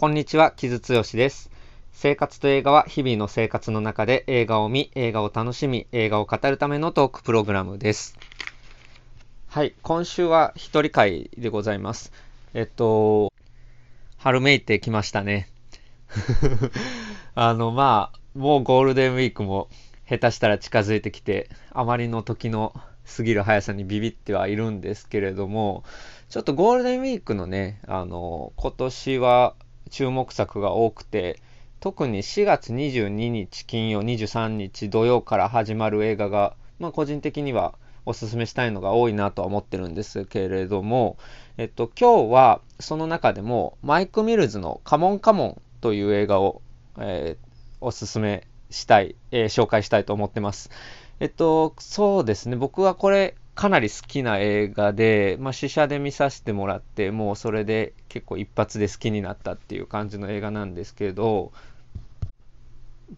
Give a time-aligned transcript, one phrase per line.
[0.00, 1.50] こんにちは、木津剛です。
[1.92, 8.16] 生活と映画は日々の生活の中で映画を見、映画を楽しみ、映画を語るためのトークプログラムです。
[9.48, 12.14] はい、今週は一人会でございます。
[12.54, 13.30] えっと、
[14.16, 15.50] 春めいてきましたね。
[17.36, 19.68] あの、まあ、もうゴールデンウィークも
[20.08, 22.72] 下手したら近づいてきて、あまりの時の
[23.18, 25.84] 過ぎる速さにビビってはいるんですけれども、
[26.30, 29.56] ちょっとゴールデンウィークのね、あの、今年は
[29.90, 31.40] 注目作が多くて、
[31.80, 37.74] 特に4月22日金曜、23日土曜から始まる映画が、まあ個人的には
[38.06, 41.16] おすすめしたいのが多いなとは思ってるんですけれども、
[41.58, 46.62] えっと、今日はその中でもマイク・ミルズのカモンカモンという映画を、
[46.98, 47.46] えー、
[47.80, 50.70] おすすめしたい、えー、紹介したいと思ってます。
[51.20, 52.56] えっと、そうですね。
[52.56, 61.52] 僕はこれ、かなり好きな映画で、まあ、試写で見させてもらって、もうそれで結構一発で好きになったっていう感じの映画なんですけど、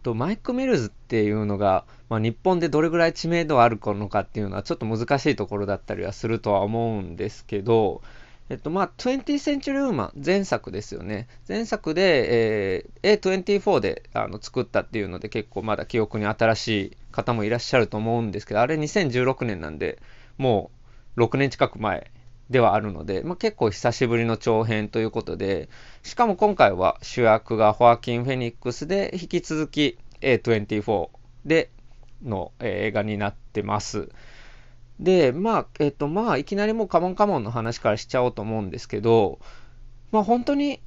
[0.01, 8.01] とマイク・ミルズっていうのが、まあ、日本でどれぐらい知名度あるのかっていうのはちょっと難しいところだったりはするとは思うんですけど、
[8.49, 11.27] えっと、まあ、20th Century Woman 前作ですよね。
[11.47, 19.99] 前作で、えー、A24 であの作ったっていうので結構まだ記憶に新しい方もいらっしゃると思うんですけど、あれ2016年なんで、
[20.37, 20.71] も
[21.15, 22.11] う6年近く前
[22.49, 25.69] ではあるので、まあ、結構久しぶりの長編ということで、
[26.03, 31.09] しかも今回は主役がホアキン・フェニックスで、引き続き A24
[31.45, 31.69] で
[32.23, 34.09] の、えー、映画になってます。
[34.99, 39.39] で、まあ、えっ、と、まあ、いきなりもうカモンカモンの話からしちゃおうと思うんですけど、
[40.11, 40.79] まあ、本当に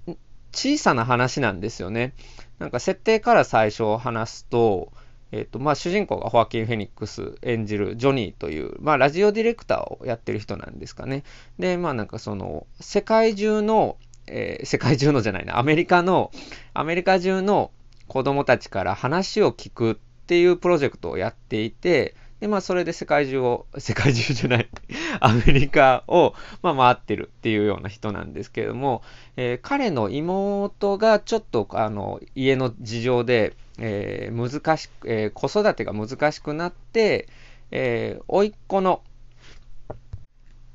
[0.53, 2.15] 小さな話なんですよね。
[2.59, 4.93] なんか設定から最初話すと、
[5.33, 11.25] えっ、と、まあ、主人公がホアキン・フェニックス演じるジョニーという、まあ、ラジオディレクターをやってる人なんですかね。
[11.59, 13.97] で、まあ、なんかその、世界中の、
[14.29, 16.31] えー、世界中のじゃないな、アメリカの、
[16.75, 17.71] アメリカ中の
[18.07, 24.69] 子供たちから話を聞くっていうプロジェクトをやっていて、で、まあ、それで世界中を、世界中じゃない
[25.21, 29.03] アメリカを、まあ、回ってるっていうような人なんですけれども、
[29.37, 37.29] えー、彼の妹がちょっと、あの、家の事情で、えー、難しく、えー、子育てが難しくなって、
[37.71, 39.03] えー、甥っ子の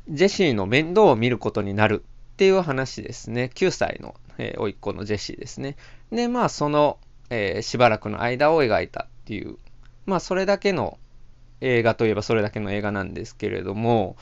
[0.09, 3.51] ジェシーの面倒を見ることになるっていう話ですね。
[3.53, 5.77] 9歳の、えー、甥っ子のジェシーですね。
[6.11, 6.97] で、まあ、その、
[7.29, 9.57] えー、しばらくの間を描いたっていう、
[10.05, 10.97] まあ、それだけの
[11.61, 14.15] 映画といえばそれだけの映画なんですけれども、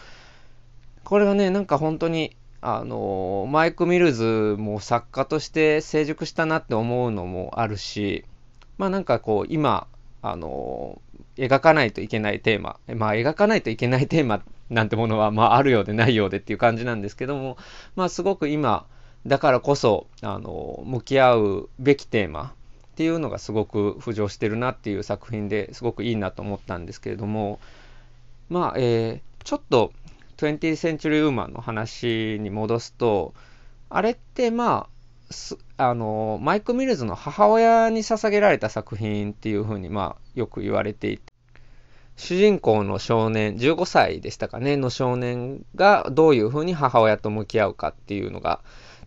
[1.03, 8.25] これはね、なんか本当に、あの、マイク・ミルズも作家として成熟したなって思うのもあるし、
[8.79, 9.85] まあなんかこう、今、
[10.23, 10.99] あの、
[11.37, 14.41] 描かないといけないテーマ、まあ描かないといけないテーマ
[14.71, 17.57] なんてものは、まああるようでないようでっていう感じなんですけども、
[17.95, 18.87] まあすごく今、
[19.27, 22.53] だからこそ、あの、向き合うべきテーマ
[22.93, 27.59] っていうのがすごく浮上してるなっていう作品ですごくいいなと思ったんですけれども。
[28.49, 29.93] まあ、えー、ちょっと
[30.37, 33.33] 20th Century Woman の話に戻すと
[33.89, 34.87] あれってま
[35.31, 35.33] あ
[35.81, 41.33] あのマイク・ミルズの母親に捧げられた作品っていうふうにまあよく言われていて
[42.17, 48.59] 主人公の少年15歳でしたかねの少年がどういうふうに母親と向き合うかっていうのが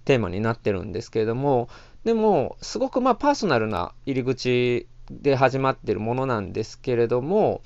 [0.05, 1.69] テーマになってるんですけれども
[2.05, 7.62] でも、すごくまあパーソナルな入り口で始まってるものなんですけれども、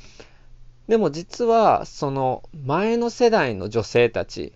[0.88, 4.53] でも実はその前の世代の女性たち、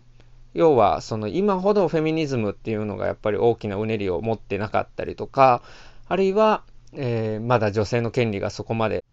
[0.55, 5.63] 要はその今ほどフェミニズムっていうのがやっぱり大きなうねりを持ってなかったりとか、
[6.09, 6.63] あるいは、
[6.93, 9.05] えー、まだ女性の権利がそこまで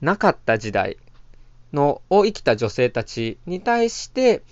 [0.00, 0.96] なかった時代
[1.72, 4.42] のを生きた女性たちに対して、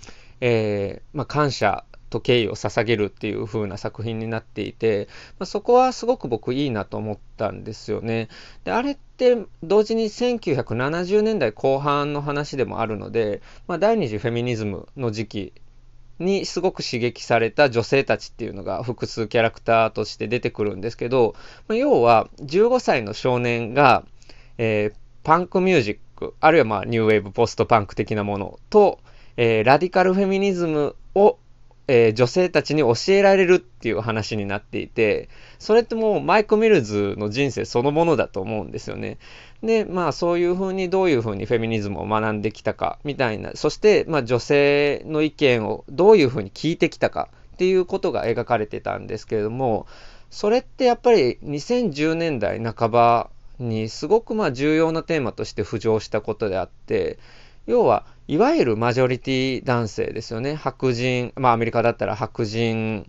[0.41, 8.29] えー、まあ、感謝と敬意を捧げるっていう風な作品になっていて、まあ、そこはすごく僕いいなと思ったんですよね。
[8.65, 15.53] で、あれって同時に1970年代後半の話でもあるので、まあ、第二次フェミニズムの時期
[16.19, 21.35] にすごく刺激された女性たちっていうのが複数キャラクターとして出てくるんですけど、
[21.69, 24.05] ま、要は15歳の少年が、
[24.59, 28.99] えー、パンクミュージック、あるいはまあニューウェーブポストパンク的なものと、
[29.37, 31.39] えー、ラディカルフェミニズムを
[31.89, 39.19] えー、女性たちに教えられるっていう話になっていて、それってもうマイク・ミルズの人生そのものだと思うんですよね。
[39.63, 49.87] で、まあそういうふうにどういうふうにフェミニズムを学んできたかみたいな、そしてまあ女性の意見をどういうふうに聞いてきたかっていうことが描かれてたんですけれども、
[50.31, 57.19] それってやっぱり2010年代半ばにすごくまあ重要なテーマとして浮上したことであって、
[57.67, 60.55] 要はいわゆるマジョリティ男性ですよね。
[60.55, 63.09] 白人、まあアメリカだったら白人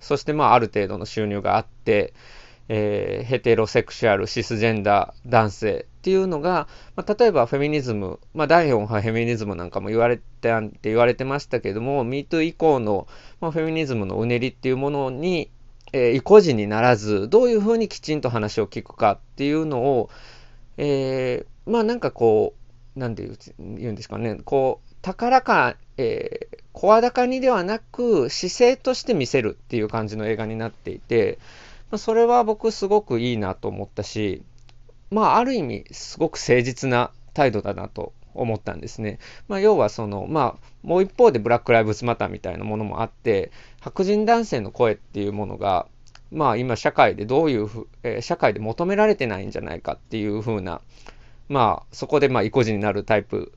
[0.00, 2.12] そしてまあある程度の収入があって、
[2.68, 13.08] えー、ヘテロセクシュアル、シスジェンダー、男性っていうのが、まあ、例えばフェミニズム、まあ、第4波フェミニズムなんかも言われてって言われてましたけども、MeToo 以降の、
[13.40, 15.50] まあ、フェミニズムのうねりっていうものに、
[15.92, 20.10] えー、意固地にならず、どういうふうにきちんと話を聞くかっていうのを、
[20.76, 22.54] えー、まあなんかこ
[22.96, 31.38] う、なんて言うんですかね、こう、高らか、えー、声高にではなく、姿勢として見せるっていう感じの映画になっていて、
[31.96, 34.42] あ、それは僕すごくいいなと思ったし、
[35.10, 39.18] まあある意味すごく誠実な態度だなと思ったんですね。
[39.48, 43.50] まあ、要はその、まあ、もう一方でブラック・ライブズ・マターみたいなものもあって、
[43.80, 45.86] 白人男性の声っていうものが、
[46.30, 50.80] まあ今社会でどういうふ、えー、社会で求められてないんじゃないかっていうふうな、
[51.48, 53.52] まあそこでまあ意固地になるタイプ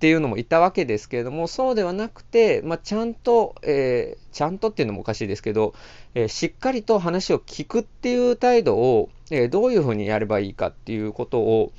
[0.00, 5.74] っていうのもいたわけですけれども、そうではなくて、まあ、ちゃんと、えー、ちゃんとっていうのもおかしいですけど、
[6.14, 11.74] えー、しっかりと話を聞くっていう態度を、えー、どういうふうにやればいいかっていうことを、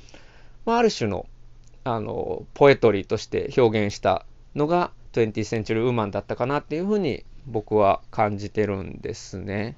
[0.64, 1.26] まあ、ある種の、
[1.82, 9.76] あの、ポエトリーとして表現したのが 20th Century Woman だったかなっていうふうに僕は感じてるんですね。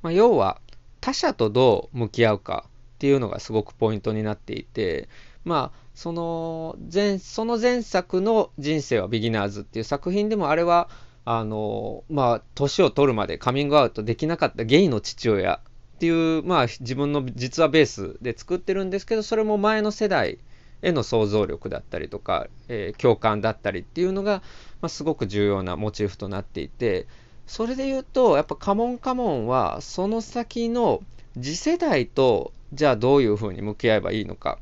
[0.00, 0.62] まあ、要は
[1.02, 5.10] 他者とどう向き合うかっていうのがすごくポイントになっていて、
[5.44, 10.88] まあ、その前、その前作の人生はビギナーズっていう作品でもあれは、
[11.24, 15.60] あの、まあ、年を取るまでカミングアウトできなかったゲイの父親
[15.96, 20.38] っていう、まあ、自分の実はベースで作ってるんですけど、それも前の世代
[20.80, 24.42] への想像力だったりとか、えー、共感だったりっていうのが、
[24.80, 27.06] まあ、すごく重要なモチーフとなっていて、
[27.46, 31.02] それで言うと、やっぱカモンカモンは、その先の
[31.40, 34.58] 次世代と、じゃあどういうふうに向き合えばいいのか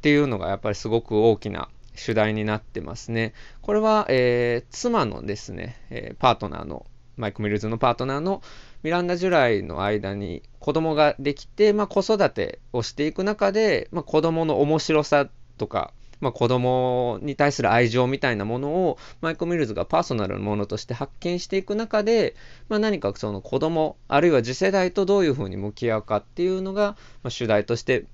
[0.00, 3.34] っていうのがやっぱりすごく大きな主題になってますね。
[3.60, 6.86] これは、えー、妻のですね、えー、パートナーの、
[7.18, 8.40] マイク・ミルズのパートナーの
[8.82, 22.36] ミランダ・ジュライの間に子供ができて、まあ、子育てをしていく中で、まあ、子供の面白さとか、まあ、子供に対する愛情みたいなものをマイク・ミルズがパーソナルのものとして発見していく中で、
[22.68, 28.04] まあ、何かその子供あるいは次世代とどういうふうに向き合うかっていうのが、まあ、主題として、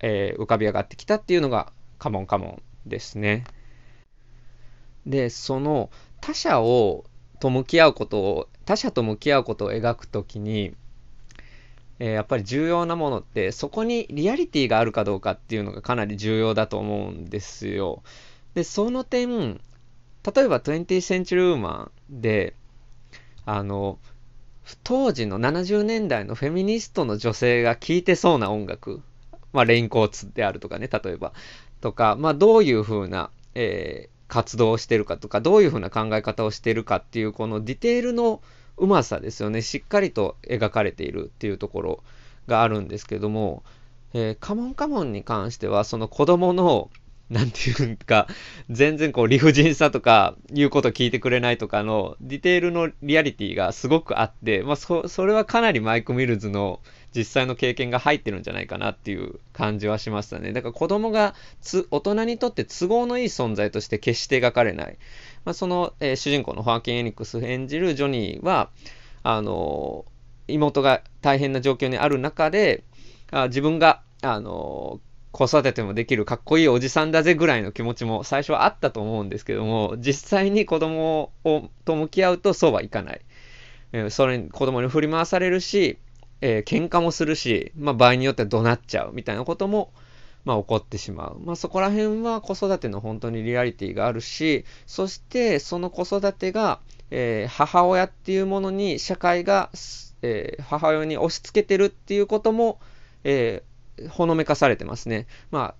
[0.00, 3.44] えー、浮かび上がってきたっていうのがカモンカモンですね。
[5.06, 7.04] でその他者を
[7.40, 10.74] と向き合うことを他者と向き合うことを描くときに
[12.02, 18.02] えー、やっぱり重要なものってそこにリアリティがあるかどうかっていうのがかなり重要だと思うんですよ。
[18.54, 19.60] で、その点、
[20.34, 22.56] 例えば 20th Century Woman で、
[23.46, 24.00] あの、
[24.82, 29.00] 当時の70年代のフェミニストの女性が聴いてそうな音楽、
[29.52, 31.32] まあ、レインコーツであるとかね、例えば、
[31.80, 38.42] とか、まあ、どういうふうな、えー、活動をしてるかとか、どういうふうな考え方をしてるかっていう、このディテールの
[38.82, 39.62] うまさですよね。
[39.62, 42.02] しっかりと描かれているっていうところ
[42.48, 43.62] があるんですけども、
[44.12, 46.90] えー、カモンカモンに関しては、その子供の、
[47.30, 48.26] なんていうか、
[48.68, 56.80] 全然こう理不尽さとか、言うこと聞いてくれないとかの、ディテールのリアリティがすごくあって、まあそ、それはかなりマイク・ミルズの
[57.14, 60.52] 実際の経験が入ってるんじゃないかなっていう感じはしましたね。
[60.52, 64.98] だから子供がつ大人にとって都合のいい存在として決して描かれない。
[65.44, 68.70] まあ、その、えー、主人公のホアキン・エニックス演じるジョニーは、
[69.22, 72.84] あのー、妹が大変な状況にある中で、
[73.30, 75.00] あ自分が、あの
[75.32, 83.20] 子育てもできるかっこいいおじさんだぜぐらいの気持ちも最初はあったと思うんですけども、実際に子供をと向き合うとそうはいかない。
[83.92, 85.98] えー、それに子供に振り回されるし、
[86.42, 89.92] えー、喧嘩もするし、まあ場合によっては怒鳴っちゃうみたいなことも
[90.44, 91.38] まあ、起こってしまう。
[91.40, 96.80] まあ、そこら辺は子育ての本当にリアリティがあるし、そしてその子育てが、
[97.10, 99.70] えー、母親っていうものに社会が、
[100.22, 102.80] えー、母親に押し付けてるっていうことも、
[103.22, 105.26] えー、ほのめかされてますね。
[105.50, 105.74] まあ、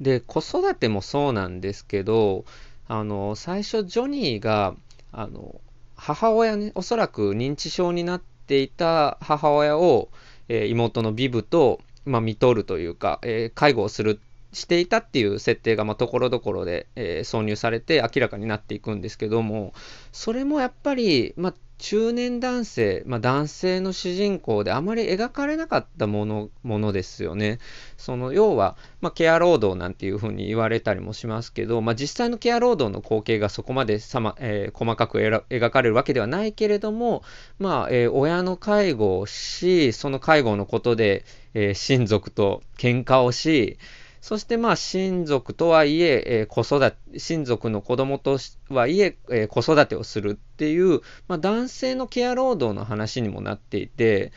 [0.00, 2.44] で、子育てもそうなんですけど、
[2.88, 4.74] あの、最初ジョニーが、
[5.12, 5.60] あの、
[5.96, 10.08] 母親ね、おそらく認知症になっていた母親を、
[10.48, 14.20] えー、妹のビブと、まあ、見とるというか、えー、介護をする、
[14.52, 19.72] していたっていう設定が、ところどころで、えー、挿入されて明らかになっていくんですけども、
[20.12, 27.58] それもやっぱり、まあ、中年男性、まあ、男性の主人公であまり描かれなかったものものですよね。
[27.96, 37.24] その要は、まあ、ケア労働なんていうふうに言われたりもしますけど、まあ、実際のケア労働の光景がそこまでさま、えー、細かく描かれるわけではないけれども、
[37.58, 43.76] まあえー、親の介護をし、その介護のことで、えー、親族と喧嘩をし、
[44.22, 48.38] そしてまあ親族とはいええー、子育て、親族の子供と
[48.70, 54.30] はいええー、子育てをするっていう、まあ、男性のケア労働の話にもなっていて、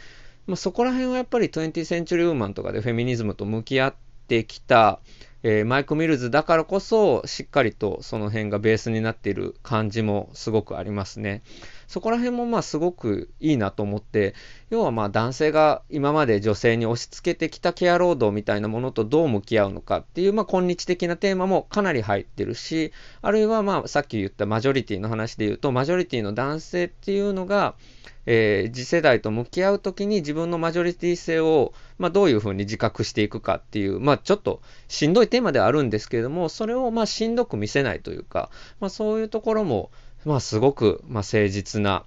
[0.47, 3.95] まあ、そこら辺はやっぱり 20th Century Woman とかでフェミニズムと向き合っ
[4.27, 4.99] てきた、
[5.43, 11.43] えー、マイク・ミルズだからこそしっかりとその辺がベースになっている感じもすごくありますね。
[11.87, 14.33] そこら辺もまあすごくいいなと思って、
[14.69, 27.75] 要はまあ男性が今まで女性に押し付けてきたケア労働みたいなものとどう向き合うのかっていうまあ今日的なテーマもかなり入ってるし、あるいはまあさっき言ったマジョリティの話で言うと、マジョリティの男性っていうのが、
[28.25, 38.49] えー、次世代と向き合うときに自分のマジョリティ性を、まあ、どういうふうに自覚していくかっていう、まあ、ちょっとしんどいテーマではあるんですけれども、それをまあしんどく見せないというか、
[38.79, 39.91] まあ、そういうところも、
[40.25, 42.03] まあ、すごく、まあ、誠実な、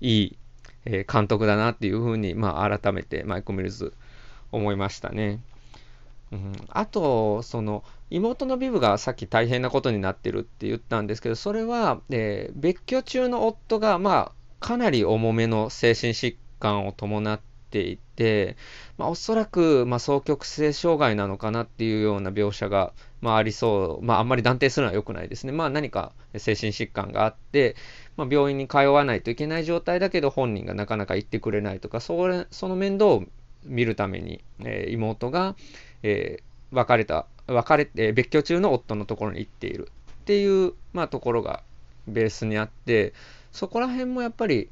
[0.00, 0.38] いい、
[0.84, 3.94] えー、監督だなっていうふうに、まあ、改めてマイク・ミルズ
[4.52, 5.40] 思いましたね。
[6.32, 18.56] うん、あと、その、妹のビブがさっき大変なことになってるって言ったんですけど、それは、えー、別居中の夫が、まあ、かなり重めの精神疾患を伴っっていて、
[18.96, 25.52] まあ、おそらく、まあ、双極性障害なのかなっていうような描写が、まあ、ありそう、まあ、あんまり断定するのは良くないですね。
[25.52, 27.74] まあ、何か精神疾患があって、
[28.16, 33.24] まあ、病院に通わないといけない状態だけど本人がなかなか行ってくれないとか、それその面倒を
[33.64, 35.56] 見るために、えー、妹が、
[36.02, 39.90] えー、別れた、別れ、えー、別居中の夫のところに行っている
[40.22, 41.62] っていう、まあ、ところが
[42.06, 43.12] ベースにあって、
[43.50, 44.70] そこら辺もやっぱり、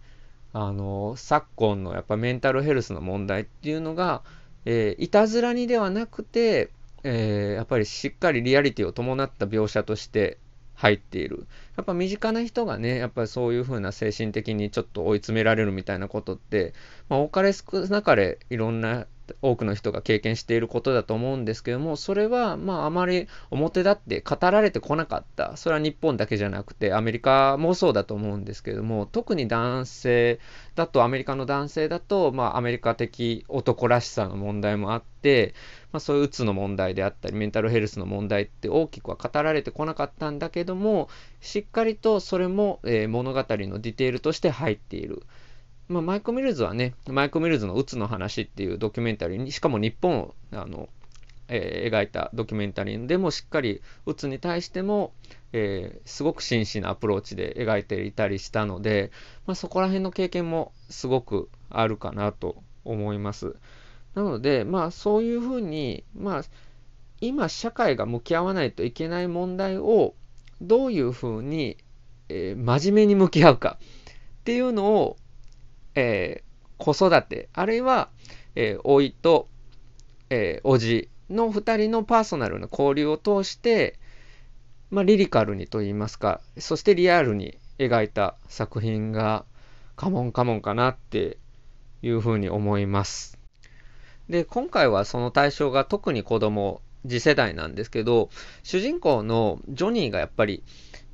[0.54, 4.22] あの、昨今のやっぱメンタルヘルスの問題っていうのが、
[4.64, 6.70] えー、いたずらにではなくて、
[7.02, 10.38] えー、やっぱりしっかりリアリティを伴った描写として
[10.74, 11.48] 入っている。
[11.76, 16.72] やっぱ身近な人がね、やっぱりそういう風な精神的にちょっと追い詰められるみたいなことって、
[17.08, 19.08] まあ、多かれ少なかれいろんな
[19.42, 25.56] 多くの人が経験していることだと思うんですけども、それはまああまり表立って語られてこなかった。
[25.56, 30.40] それは日本だけじゃなくてアメリカもそうだと思うんですけども、特に男性
[30.74, 35.54] だと、アメリカの男性だと、まあアメリカ的男らしさの問題もあって、
[35.92, 41.08] まあそういううつの問題であったり、メンタルヘルスの問題って大きくは語られてこなかったんだけども、
[41.40, 45.22] しっかりとそれも、えー、物語のディテールとして入っている。
[45.88, 50.88] まあ、マイク・ミルズはね、マイク・ミルズのうつの話っていうドキュメンタリーに、しかも日本をあの、
[51.48, 55.12] えー、描いたドキュメンタリーでもしっかりうつに対しても、
[55.52, 59.10] えー、すごく真摯なアプローチで描いていたりしたので、
[59.46, 63.56] まあ、そこら辺の経験もすごくあるかなと思います。
[64.14, 66.42] なので、まあそういうふうに、まあ
[67.20, 70.14] 今社会が向き合わないといけない問題を
[70.60, 71.78] どういうふうに、
[72.28, 75.16] えー、真面目に向き合うかっていうのを
[75.94, 78.10] えー、子育て、あるいは、
[78.54, 79.48] えー、老いと、
[80.30, 83.98] えー、おじの2人のパーソナルな交流を通して、
[84.90, 89.44] まあ、リリカルにと言いますか、そしてリアルに描いた作品が
[89.96, 91.38] カモンカモンかなって
[92.02, 93.38] いうふうに思います。
[94.28, 98.30] で、今回はその対象が特に子供、次世代なんですけど、
[98.62, 100.62] 主人公のジョニーがやっぱり、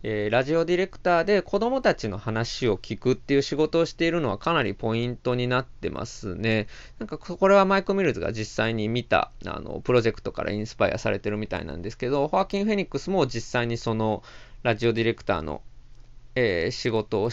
[0.03, 6.69] えー、ラジオディレクターで子供たちの話を聞くっていう仕事をしているのはかなりポイントになってますね。
[6.99, 14.23] なんかこれはマイク・ミルズが実際に見たあのプロジェクトからインスパイアされてるみたいなんですけど、ホアキン・フェニックスも実際にその
[14.63, 15.61] ラジオディレクターの、
[16.35, 17.31] えー、仕事を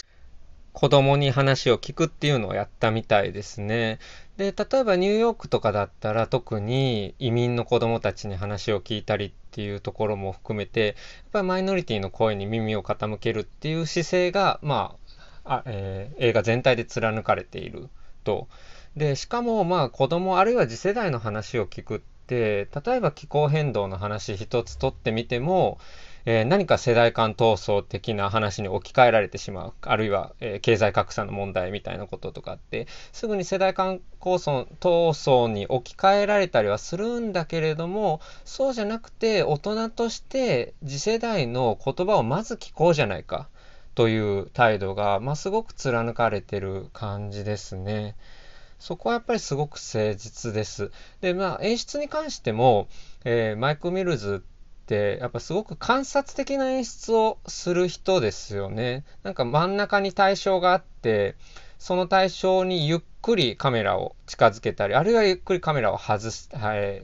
[0.74, 4.00] 子供に話を聞くっていうのをやったみたいですね。
[4.38, 10.96] で、例えばニューヨークとかだったら特に移民の子どもたちに話を聞いたりっていうところも含めて、やっ
[11.32, 14.96] ぱりマイノリティの声に耳を傾けるっていう姿勢が、ま
[15.44, 17.89] あ、あえー、映画全体で貫かれている
[18.24, 18.48] と。
[18.96, 25.79] で、しかもまあ子どもあるいは次世代の話を聞くって、例えば気候変動の話一つとってみても、
[26.25, 43.48] えー、何か世代間闘争的な話に置き換えられてしまう、あるいは、えー、経済格差の問題みたいなこととかって、すぐに世代間闘争に置き換えられたりはするんだけれども、そうじゃなくて、大人として次世代の言葉をまず聞こうじゃないか。
[43.98, 48.15] という態度が、まあ、すごく貫かれてる感じですね。
[48.79, 50.91] そこはやっぱりすごく誠実です。
[51.22, 52.88] で、まあ、演出に関しても、
[53.25, 59.03] えー、マイク・ミルズってやっぱすごく観察的な演出をする人ですよね。
[59.24, 61.36] なんか真ん中に対象があって
[61.79, 67.03] その対象にゆっくりカメラを近づけたりあるいはゆっくりカメラを外す、はい、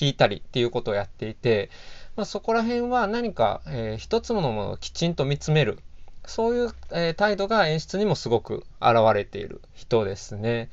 [0.00, 1.70] 引いたりっていうことをやっていて、
[2.16, 5.78] まあ、そこら辺は何か、えー、一つものものをきちんと見つめる
[6.26, 10.70] そういう、えー、態度が演出にもすごく現れている人ですね。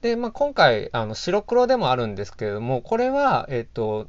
[0.00, 4.08] で、まあ、今回あの白黒でもあるんですけれどもこれは、えっ、と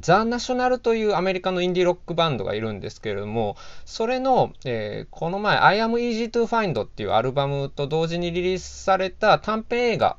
[0.00, 10.16] ザ・ナショナルというアメリカのインディロックバンドがいるんですけれども、それの、えー、この前、I am easy to find っていうアルバムと同時にリリースされた短編映画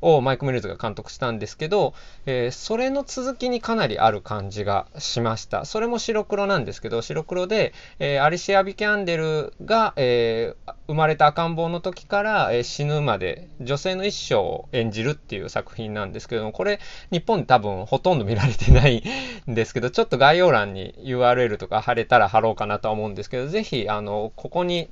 [0.00, 1.94] をマイク・ミルズが監督したんですけど、
[2.26, 5.64] えー、それの続きにかなりある感じがしました。
[5.64, 16.80] それも白黒なんですけど、白黒で、えー、アリシア・ビキャンデルが、えー、生まれた赤ん坊の時から、え死ぬまで女性の一生を演じるっていう作品なんですけども、これ
[17.10, 19.02] 日本で多分ほとんど見られてない
[19.48, 24.88] んですけど、ちょっと概要欄に URL とか貼れたら貼ろうかなとは思うんですけど、ぜひ、あの、ここに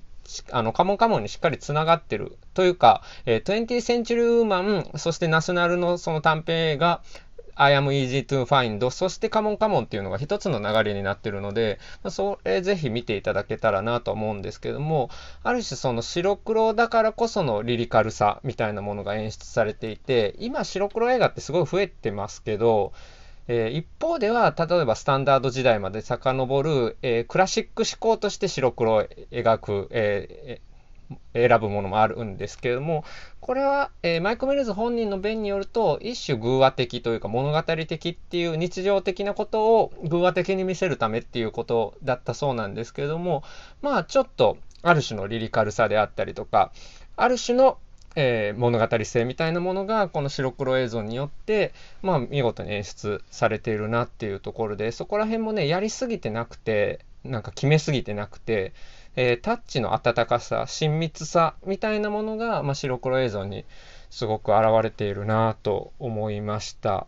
[0.51, 2.37] あの、カモンカモンにしっかり繋がってる。
[2.55, 7.01] というか、えー、20th Century Woman、そしてナショナルのその短編映画、
[7.61, 15.11] I am easy to find そしてカモンカモンっていうのが一つの流れになってるので、まそれぜひ見ていただけたらなと思うんですけども、
[15.43, 22.93] ある種その白黒だからこそのリリカルさみたいなものが演出されていて、今白黒映画ってすごい増えてますけど、
[23.49, 29.03] えー、一方では、例えばスタンダード時代まで遡る、えー、クラシック思考として白黒を
[29.33, 33.05] 描く、えー、選ぶものもあるんですけれども、
[33.41, 43.43] これは、え、マイク・メルズ本人の弁によると、一種偶話的というか物語的っていう日常的なことを偶話的に見せるためっていうことだったそうなんですけれども、
[43.81, 46.71] まあちょっとある種のリリカルさであったりとか、
[47.17, 47.79] ある種の
[48.21, 51.73] えー、物語性みたいなものがこの白黒映像によって、
[52.03, 58.73] まあ、見事に演出されているなっていうところでそこら辺もねやりすぎてなくてなんか決めすぎてなくて、
[59.15, 63.65] えー、タッチの温かさ親密さみたいなものが、まあ、白黒映像に
[64.11, 67.07] すごく現れているなと思いました。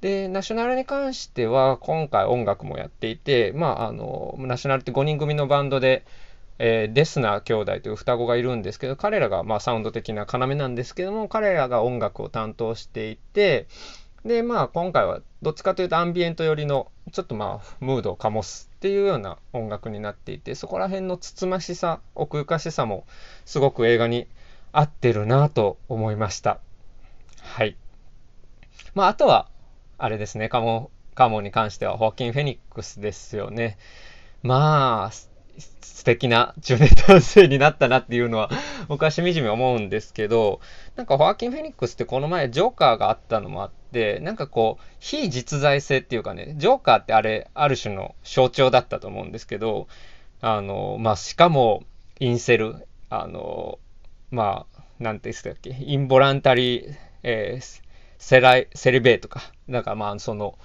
[0.00, 6.04] で、ナショナルに関しては、今回音楽もやっていて、まあ、あの、ナショナルって5人組のバンドで、
[6.64, 13.66] えー、デスナー兄弟という双子がいるんですけど、彼らがまあサウンド的な要なんですけども、彼らが音楽を担当していて、
[14.24, 23.06] で、まあ今回はどっちかというとアンビエント寄りの、ちょっとまあムードを醸すっていうような音楽になっていて、そこら辺のつつましさ、奥ゆかしさも
[23.44, 24.28] すごく映画に
[24.70, 26.60] 合ってるなと思いました。
[27.40, 27.76] はい。
[28.94, 29.48] まああとは、
[29.98, 33.78] あれですね、カモカモに関してはホアキン・フェニックスですよね。
[34.44, 38.50] まあ、素敵な中年男性になったなっていうのは、
[38.88, 40.60] 僕はしみじみ思うんですけど、
[40.96, 49.86] なんかホアキン・フェニックスってこの前ジョーカーがあったのもあって、なんかこう、非実在性っていうかね、ジョーカーってあれ、ある種の象徴だったと思うんですけど、
[50.40, 51.84] あの、まあ、しかも、
[52.18, 53.78] インセル、あの、
[54.30, 57.82] まあ、なんて言ってたっけ、インボランタリー、えー、
[58.18, 59.52] セライ、セリベートか。
[59.68, 60.58] なんかまあ、その、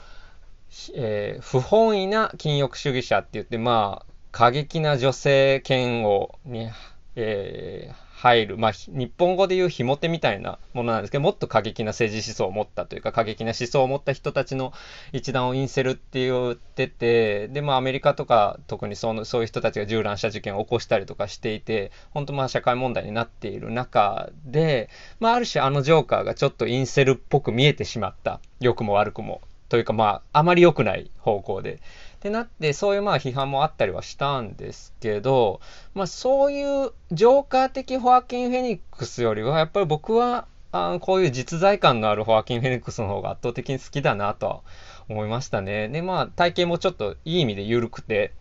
[0.95, 6.69] えー、不本意な禁欲主義者って言って、まあ、過激な女性嫌悪に、
[7.15, 14.73] えー、入る、まあ、日本語で言うひも手みたいなものなんですけど、もっと過激な政治思想を持ったというか、過激な思想を持った人たちの
[15.13, 28.39] 一団をインセルって言ってて、で、まあ、アメリカとか、特にそのそういう人たちが銃乱射事件を起こしたりとかしていて、本当まあ、社会問題になっている中で、まあ、ある種あのジョーカーがちょっとインセルっぽく見えてしまった。
[28.59, 29.41] 良くも悪くも。
[29.69, 31.79] というか、まあ、あまり良くない方向で。
[32.27, 35.61] ってなって、そういうまあ批判もあったりはしたんですけど、
[35.93, 44.61] まあそういうジョーカー的ホアキン・フェニックスよりは、やっぱり僕はあこういう実在感のあるホアキン・フェニックスの方が圧倒的に好きだなとは
[45.07, 45.87] 思いましたね。
[45.87, 48.33] で、まあ体型もちょっといい意味で緩くて、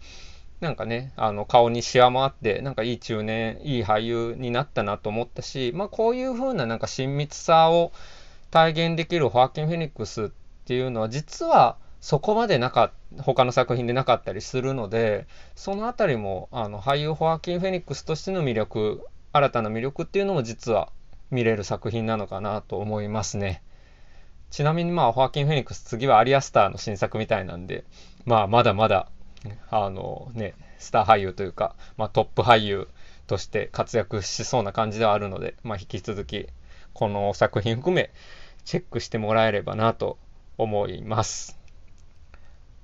[0.60, 7.92] なんかね、あの顔にシワもあって、なんかいい中年、いい俳優になったなと思ったし、まあこういう風ななんか親密さを
[8.50, 10.28] 体現できるホアキン・フェニックスっ
[10.64, 20.90] ていうのは実はそこまでなか他の作品でなかったりするのでそのあたりもあの俳優ホアキン・フェニックスとしての魅力新たな魅力っていうのも実は
[21.30, 23.62] 見れる作品なのかなと思いますね
[24.50, 27.84] ちなみにまあホアキン・フェニックス次はアリアスターの新作みたいなんで
[28.24, 29.08] まあまだまだ
[29.70, 32.88] あのねスター俳優というか、まあ、トップ俳優
[33.26, 36.46] として活躍しそうな感じではあるので、まあ、引き続き
[36.92, 38.10] この作品含め
[38.64, 40.18] チェックしてもらえればなと
[40.58, 41.55] 思います。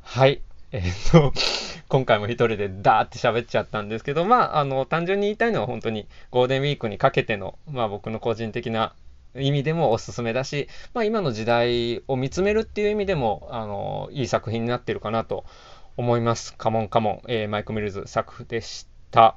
[0.03, 0.43] はい。
[0.73, 1.33] えー、っと、
[1.89, 8.95] 今回も一人でダーって喋っちゃったんですけど、まあ、あの、単純に言いたいのは本当にゴールデンウィークにかけての、まあ僕の個人的な
[9.35, 15.45] 意味でもおすすめだし、まあ今の時代を見つめるっていう意味でも、あの、いい作品になってるかなと
[15.97, 16.55] 思います。
[16.57, 19.37] カモンカモン、えー、マイク・ミルズ作でした。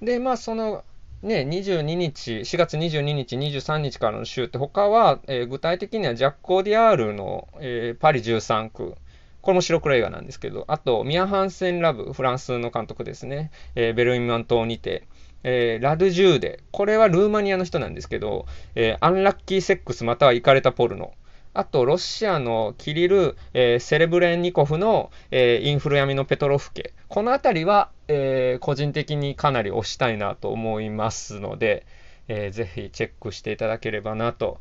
[0.00, 0.84] で、まあその、
[1.22, 8.96] ね、22日、4月22日、23日からの週って、他は、えー、具体的にはジャック・オーディアールの、えー、パリ13区、
[9.42, 13.50] これも白黒映画なんですけど、あと、ミア・ハンセン・ラブ、フランスの監督ですね。
[13.74, 15.02] えー、ベルイマン島にて、
[15.44, 21.12] えー、ラドジューデ、これはルーマニアの人なんですけど、えー、アンラッキーセックスまたはイカれたポルノ。
[21.54, 26.94] あと、ロシアのキリル、えー、セレブレンニコフの、えー、インフルヤミのペトロフ家。
[27.08, 31.84] このあたりは、えー、個人的にかなり推したいなと思いますので、
[32.28, 34.60] えー、ぜひチェックしていただければなと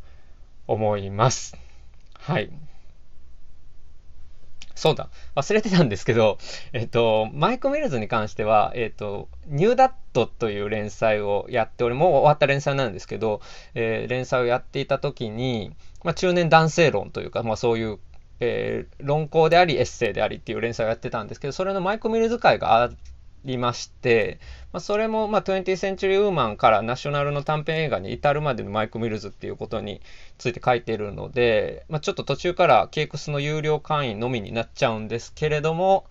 [0.68, 1.56] 思います。
[2.14, 2.52] はい。
[4.76, 6.38] そうだ、忘れてたんですけど、
[6.74, 13.42] えっと、マイク・ミルズに関しては、えっと、ニューダットという連載をやって俺、もう終わった連載なんですけど、
[13.76, 18.00] えー、連載をやっていた時に、まあ、中年男性論というか、まあ、そういう、
[18.40, 22.92] えー、論考であり、エッセイでありっていう連載をやってたんですけど、それのマイク・ミルズ会があっ
[23.46, 24.40] りまして、
[24.72, 30.02] まあ、それも、まあ、20th Century Woman からナショナルの短編映画に至るまでのマイク・ミルズっていうことに
[30.38, 36.06] ついて書いてるので、まあ、ちょっと途中からケイクスの有料会員のみになっちゃうんですけれども、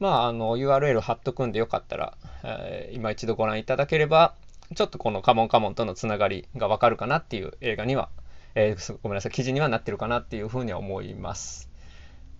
[0.00, 4.34] まあ、あの URL 貼っとくんでよかったら、えー、今一度ご覧いただければ、
[4.74, 8.10] ちょっとこのカモンカモンとのつながりがわかるかなっていう映画には、
[8.54, 11.67] えー、ごめんなさい、記事にはなってるかなっていうふうには思います。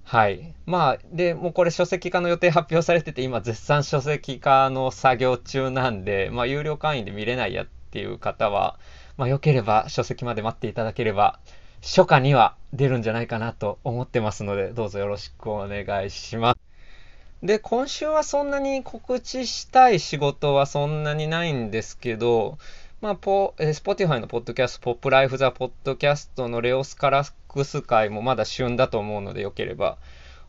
[0.09, 0.55] はい。
[0.65, 8.79] まあ、で、もうこれ書籍化の予定発表されてて、今絶賛書籍化の作業中なんで、まあ、有料会員で見れないやっていう方は、
[9.19, 11.39] まあ、良ければ書籍まで待っていただければ、
[11.83, 16.59] 初夏には出るんじゃないかなと思ってますので、どうぞよろしくお願いします。
[17.43, 22.57] で、今週はそんなに告知したい仕事はそんなにないんですけど、
[23.01, 29.99] まあ、ポ、えー、Spotify のポッドキャスト、ポップライフザポッドキャストのレオスカラックス会もまだ旬だと思うので、よければ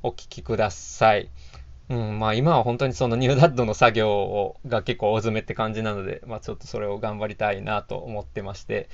[0.02, 1.30] お聞きください。
[1.90, 8.90] うん、まあ今は本当にそのニューダッドの作業をが結構大詰めって感じなので、まあちょっとそれを頑張りたいなと思ってまして、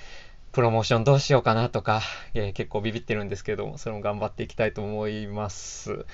[0.51, 2.01] プロモーションどうしようかなとか、
[2.33, 6.05] えー、結構ビビってるんですけども、それも頑張っていきたいと思います。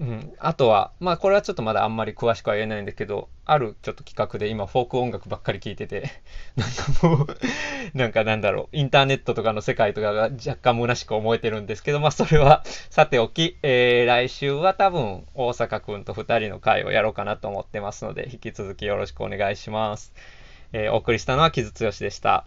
[0.00, 6.10] うん、あとは、まあこれはちょっとまだあんまり詳しくは言えないんだけど、あるちょっと企画で今フォーク音楽ばっかり聴いてて、
[6.54, 7.26] なんかもう
[7.94, 20.14] なんかなんだろう、インターネットとかの世界とかが若干虚しく思えてるんですけど、まあそれはさておき、えー、来週は多分大阪くんと2人の会をやろうかなと思ってますので、引き続きよろしくお願いします。
[20.72, 22.44] えー、お送りしたのは木津剛でした。